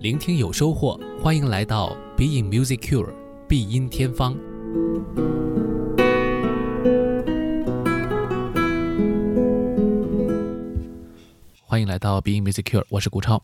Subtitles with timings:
[0.00, 3.12] 聆听有收获，欢迎来到 Being Music Cure
[3.48, 4.32] 必音天方。
[11.64, 13.42] 欢迎来到 Being Music Cure，我是顾超。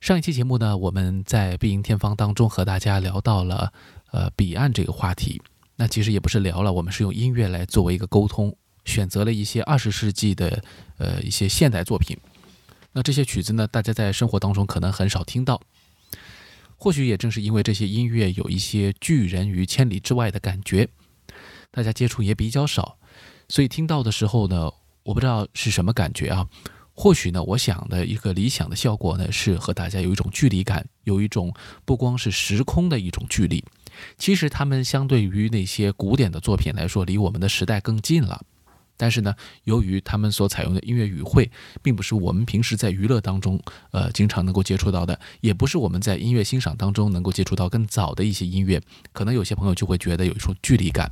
[0.00, 3.72] 上一期节目呢，我们在必音天方当中和大家聊到了
[4.10, 5.40] 呃彼岸这个话题。
[5.76, 8.54] 那其实也不是聊了，我们是用音乐来作为一个沟通，
[8.84, 10.62] 选择了一些二十世纪的
[10.98, 12.14] 呃一些现代作品。
[12.94, 15.60] 那这些曲子呢，大家在生活当中可能很少听到。
[16.76, 20.88] 或许也正是因为这些音乐有一些拒人于千里之外的感觉，
[21.70, 22.96] 大家接触也比较少，
[23.48, 24.70] 所以听到的时候呢，
[25.02, 26.48] 我不知道是什么感觉啊。
[26.92, 31.52] 或许呢，我想的一个理想的效果呢，是和大家有一种距离感，有一种
[31.84, 33.64] 不光是时空的一种距离。
[34.16, 38.44] 其实他们相对于那些古典的作品来说，离我们的时代更近了。
[38.96, 39.34] 但是呢，
[39.64, 41.50] 由于他们所采用的音乐语汇，
[41.82, 48.80] 并不是我们平时在娱乐当中，呃，经常能够接触到的，也不是我们在音乐欣赏当中能够接触到更早的一些音乐，
[49.12, 51.10] 可能有些朋友就会觉得有一种距离感。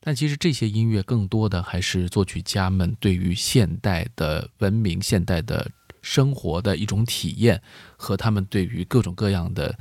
[0.00, 5.70] 但其实这些音乐更多的还是作曲家们对于现代的文明、现代的
[6.02, 7.62] 生活的一种体验，
[7.96, 9.78] 和他们对于各种各样的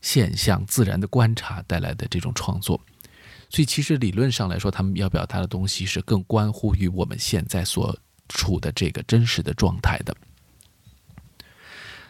[0.00, 2.80] 现象、自然的观察带来的这种创作。
[3.48, 7.96] 所以，其实理论上来说，他们要表达的东西是更关乎于我们现在所
[8.28, 10.16] 处的这个真实的状态的。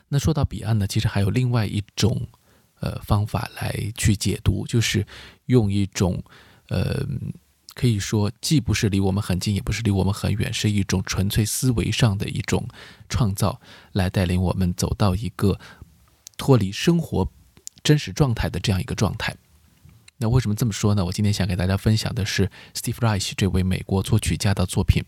[0.08, 2.26] 那说到彼岸呢，其实还有另外一种
[2.80, 5.06] 呃方法来去解读，就是
[5.46, 6.22] 用一种
[6.68, 7.04] 呃
[7.74, 12.66] 可以说既不是离我们很近，也不是离我们很远，是一种纯粹思维上的一种
[13.08, 13.60] 创造，
[13.92, 15.58] 来带领我们走到一个
[16.38, 17.30] 脱离生活
[17.82, 19.36] 真实状态的这样一个状态。
[20.18, 21.04] 那为什么这么说呢？
[21.04, 25.04] 我今天想给大家分享的是 Steve Reich 这位美国作曲家的作品。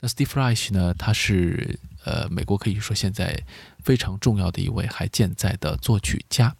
[0.00, 3.40] 那 Steve Reich 呢，他是呃美国可以说现在
[3.84, 6.56] 非常重要的一位还健在的作曲家。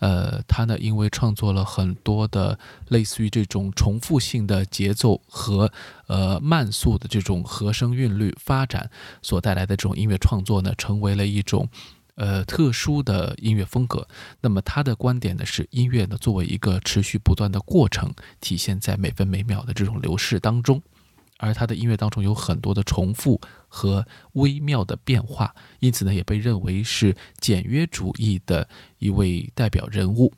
[0.00, 2.58] 呃，他呢因为创作了很多的
[2.88, 5.70] 类似于这种重复性的节奏和
[6.06, 8.88] 呃慢速的这种和声韵律发展
[9.20, 11.68] 所带来的这种音乐创作呢，成为了一种。
[12.18, 14.06] 呃，特殊的音乐风格。
[14.40, 20.82] 那么他的观点呢是，音乐呢作为一个持续不断的过程，体现在每分每秒的这种流逝当中。
[21.36, 28.68] 而他的音乐当中有很多的重复和微妙的变化，因此呢也被认为是简约主义的
[28.98, 30.34] 一位代表人物。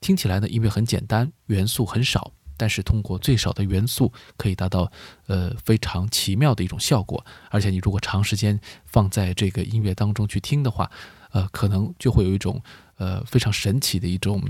[0.00, 2.32] 听起来呢音乐很简单，元素很少。
[2.56, 4.90] 但是通过最少的元素，可以达到
[5.26, 7.24] 呃非常奇妙的一种效果。
[7.50, 10.90] 而且你如果长时间放在这个音乐当中去听的话，
[11.30, 12.62] 呃，可能就会有一种
[12.96, 14.42] 呃非常神奇的一种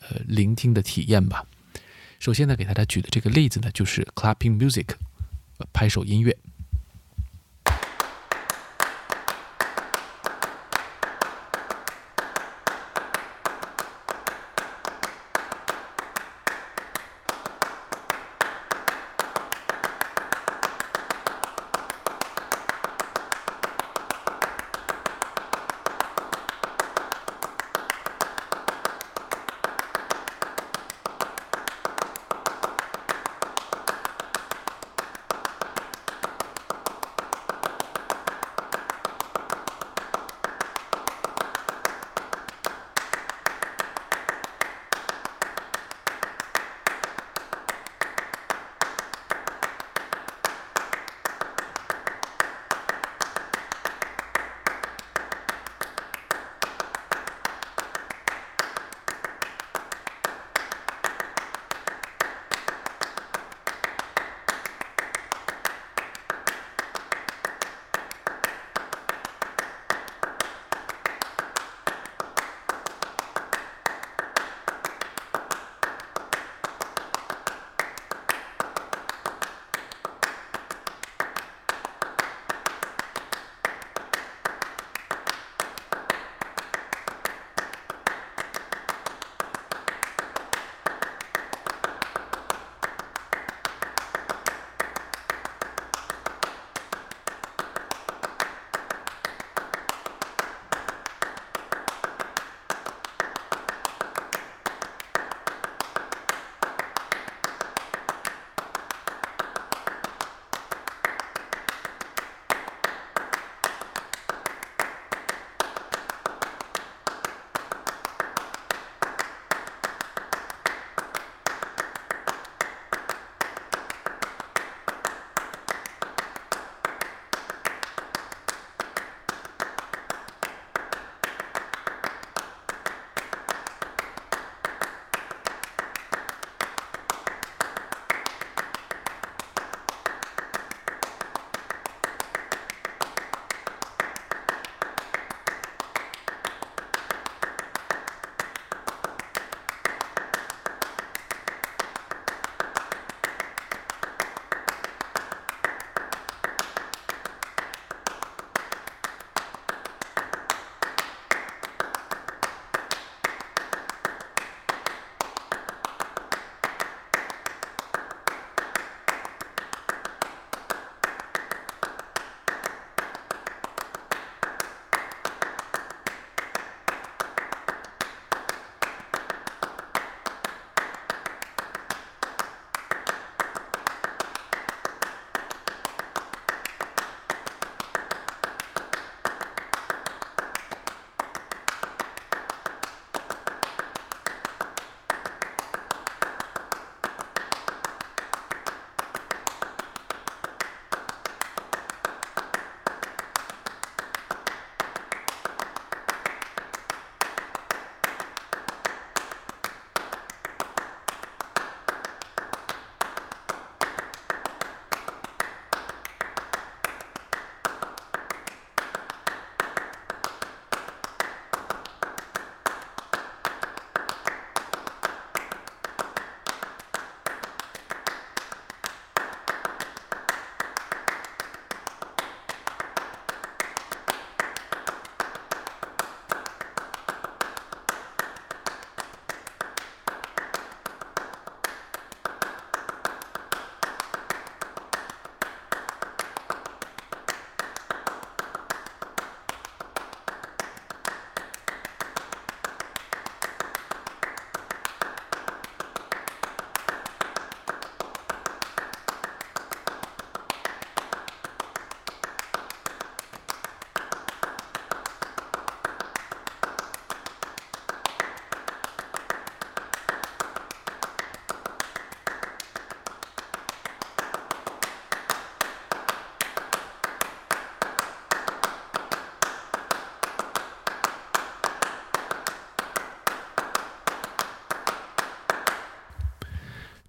[0.00, 1.44] 呃聆听的体验吧。
[2.18, 4.86] 首先呢，给大家举的这个例子呢，就是 clapping music，
[5.72, 6.36] 拍手音乐。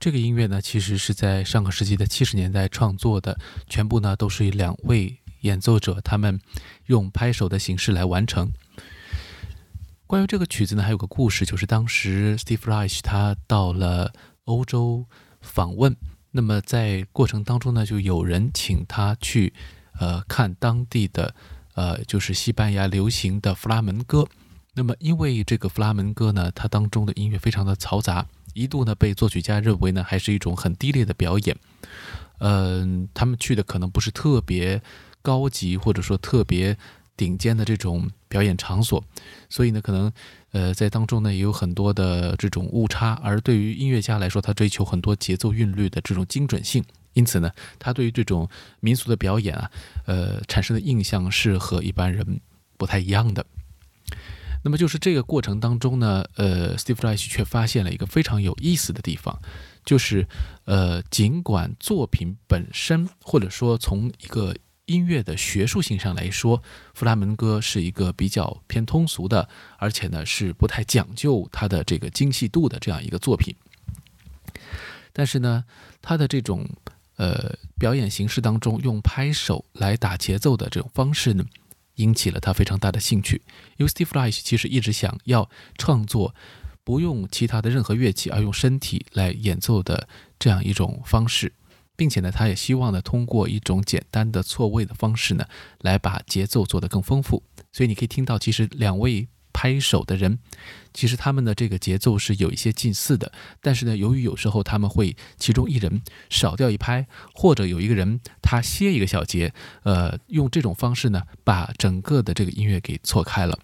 [0.02, 3.38] 这个音乐呢，其实是在上个世纪的七十年代创作的，
[3.70, 6.42] 全部呢都是两位演奏者他们
[6.88, 8.52] 用拍手的形式来完成。
[10.08, 14.12] 关于这个曲子呢，还有个故事，就是当时 Steve Reich 他到了
[14.46, 15.06] 欧洲
[15.40, 15.96] 访问，
[16.32, 19.54] 那么在过程当中呢，就有人请他去
[20.00, 21.36] 呃看当地的
[21.76, 24.28] 呃就是西班牙流行的弗拉门戈。
[24.74, 31.56] 那么，因为这个弗拉门戈呢，它当中的音乐非常的嘈杂，一度呢被作曲家认为呢还是一种很低劣的表演。
[32.40, 34.82] 嗯，他们去的可能不是特别
[35.22, 36.76] 高级或者说特别
[37.16, 39.04] 顶尖的这种表演场所，
[39.48, 40.12] 所以呢，可能
[40.52, 43.14] 呃在当中呢也有很多的这种误差。
[43.22, 46.84] 而对于音乐家来说，他追求很多节奏韵律的这种精准性，
[47.14, 48.50] 因此呢，他对于这种
[48.80, 49.70] 民俗的表演啊，
[50.08, 52.42] 呃产生的印象是和一般人
[52.78, 53.46] 不太一样的。
[54.64, 59.42] 那么就是这个过程当中呢，呃，Steve Reich 却发现了一个非常有意思的地方，
[59.84, 60.28] 就是，
[60.66, 66.62] 呃，尽管作品本身或者说从一个音乐的学术性上来说，
[66.94, 73.56] 弗拉门戈是一个比较偏通俗的，而且呢是不太讲究它的这个精细度的这样一个作品，
[75.12, 75.64] 但是呢，
[76.04, 76.70] 它的这种
[77.16, 81.44] 呃表演形式当中用拍手来打节奏的这种方式呢。
[82.02, 83.42] 引起了他非常大的兴趣，
[83.78, 86.34] 因为 Steve Reich 其实一直想要创作
[86.84, 90.08] 不用其他的任何乐器，而用身体来演奏的
[90.40, 91.54] 这样一种方式，
[91.96, 95.46] 并且呢，他也希望呢通过一种简单的错位的方式呢，
[95.82, 97.44] 来把节奏做得更丰富。
[97.72, 99.28] 所以你可以听到，其实两位。
[99.54, 100.40] 拍手的人，
[100.94, 103.32] 其实他们的这个节奏是有一些近似的，
[103.62, 109.54] 但是呢，由于有时候他们会其中一人少掉一拍，或者有一个人他歇一个小节，
[109.84, 113.60] 呃，用这种方式呢，把整个的这个音乐给错开了。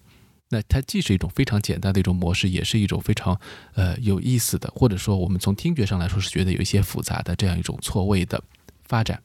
[0.50, 3.38] 那它既是一种非常简单的一种模式，也是一种非常
[3.74, 8.42] 呃有意思的，或者说我们从听觉上来说是觉得有一些复杂的这样一种错位的
[8.86, 9.22] 发展。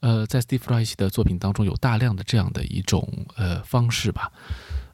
[0.00, 4.32] 呃，在 Steve Reich 的作品当中有大量的这样的一种呃方式吧。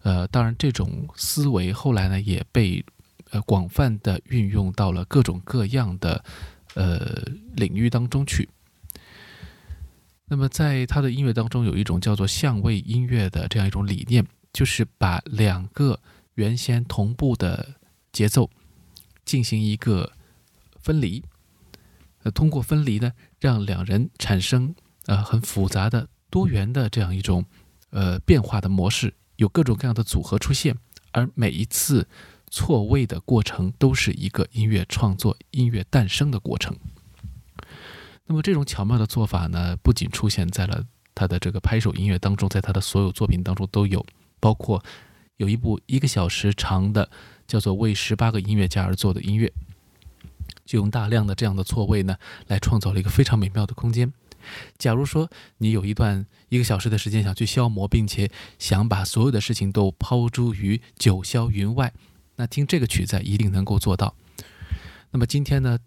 [0.07, 2.85] 呃，当然，这种思维后来呢也被
[3.33, 6.25] 呃广泛的运用到了各种各样的
[6.75, 7.25] 呃
[7.57, 8.49] 领域当中去。
[10.27, 15.99] 那么，在他的音乐当中，有一种叫做相位音乐的这样一种理念，就是把两个
[16.35, 17.75] 原先同步的
[18.13, 18.49] 节奏
[19.25, 20.13] 进行一个
[20.79, 21.21] 分离，
[22.23, 24.73] 呃，通过分离呢，让两人产生
[25.07, 27.45] 呃很复杂的多元的这样一种
[27.91, 29.13] 呃变化的模式。
[29.37, 30.77] 有各种各样的组合出现，
[31.13, 32.07] 而每一次
[32.51, 36.77] 错位的过程都是一个音乐创作、音乐诞生的过程。
[38.27, 44.05] 那么这种巧妙的做法呢，不仅出现在了他的这个拍手音乐当中，在他的所有作品当中都有，
[44.41, 44.83] 包括
[45.37, 47.09] 有一部一个小时长的
[47.47, 49.47] 叫做《为十八个音乐家而做的音乐》，
[50.65, 52.17] 就用大量的这样的错位呢，
[52.49, 54.13] 来创造了一个非常美妙的空间。
[54.79, 61.93] 假如说你有一段一个小时的时间想去消磨，并且想把所有的事情都抛诸于九霄云外，
[62.37, 64.15] 那听这个曲子一定能够做到。
[65.11, 65.79] 那么今天呢，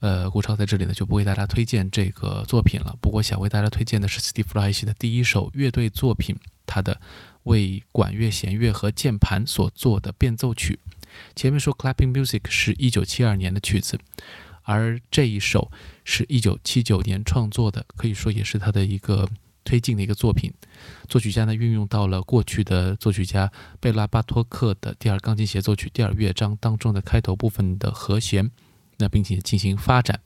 [0.00, 2.96] 呃，顾超在这里呢就不为大家推荐这个作品了。
[3.00, 6.36] 不过想为大家推荐的是 Steve Reich 的第一首乐队作品，
[6.66, 7.00] 他的
[7.44, 10.78] 为管乐、弦乐和键盘所做的变奏曲。
[11.34, 13.98] 前面说 Clapping Music 是一九七二年的曲子。
[14.68, 15.72] 而这一首
[16.04, 19.26] 是一九七九年创作的，可以说也是他的一个
[19.64, 20.52] 推进的一个作品。
[21.08, 28.50] 作曲家呢运用到了过去的作曲家贝拉巴托克的第二钢琴协奏曲第二乐章当中的开头部分的和弦，
[28.98, 30.20] 那并且进行发展。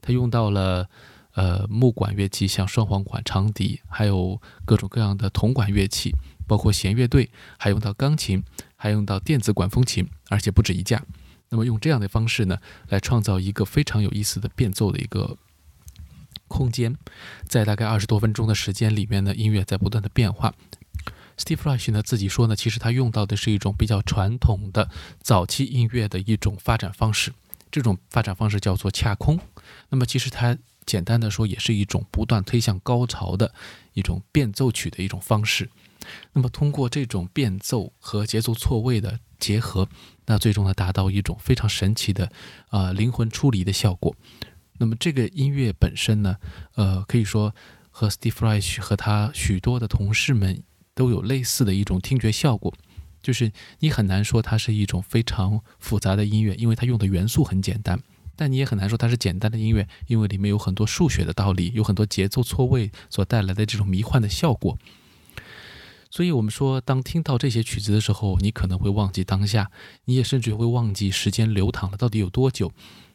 [0.00, 0.88] 他用到了
[1.32, 6.12] 呃木管乐器，像双簧管、长笛，还有各种各样的铜管乐器，
[6.46, 7.28] 包括弦乐队，
[7.58, 8.44] 还用到钢琴，
[8.76, 11.02] 还用到电子管风琴，而且不止一架。
[11.50, 12.58] 那么用这样的方式呢，
[12.88, 15.36] 来创造一个非常有意思的变奏的一个
[16.48, 16.96] 空间，
[17.48, 20.54] 在大概二十多分钟的时间里面呢，音乐在不断的变化。
[21.36, 24.88] Steve Rush 呢自己说呢，其实他用到的是一种比较传统的
[25.20, 27.32] 早期音乐的一种发展方式，
[27.72, 29.40] 这种发展方式叫做恰空。
[29.88, 33.52] 那么其实它简单的说，也是一种不断推向高潮的
[33.94, 35.68] 一种变奏曲的一种方式。
[36.34, 39.88] 那么通过这种变奏和节奏错位的结合。
[40.26, 42.30] 那最终呢，达到一种非常神奇的，
[42.68, 44.14] 啊，灵魂出离的效果。
[44.78, 46.36] 那么这个音乐本身呢，
[46.74, 47.54] 呃，可以说
[47.90, 50.62] 和 Steve Reich 和他许多的同事们
[50.94, 52.72] 都有类似的一种听觉效果，
[53.22, 57.98] 就是你很难说它是一种非常复杂的音乐，因为它用的元素很简单；
[58.34, 64.76] 但你也很难说它是简单的音乐，因为里面有很多数学的道理，有很多节奏错位所带来的这种迷幻的效果。
[66.14, 69.72] 所以，我们说，当听到这些曲子的时候，你可能会忘记当下，
[70.04, 72.70] 你也甚至会忘记时间流淌了到底有多久。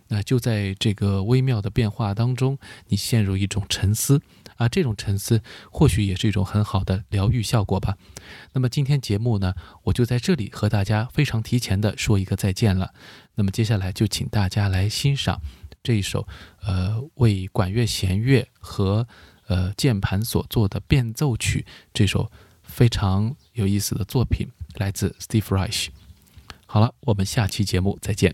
[0.10, 4.22] 那就在这个微妙的变化当中，你陷入一种沉思
[4.58, 5.42] 啊，这种沉思
[5.72, 7.98] 或许也是一种很好的疗愈效果吧。
[8.52, 9.54] 那么今天节目呢，
[9.84, 12.94] 我就在这里和大家非常提前的说一个再见了。
[13.36, 15.40] 那么接下来就请大家来欣赏
[15.82, 16.28] 这一首
[16.64, 19.08] 呃为管乐弦乐和
[19.48, 22.30] 呃键盘所做的变奏曲，这首
[22.80, 25.90] 非常有意思的作品，来自 Steve Reich。
[26.66, 28.34] 好了，我们下期节目再见。